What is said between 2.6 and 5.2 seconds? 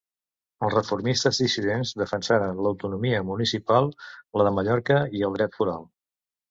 l'autonomia municipal, la de Mallorca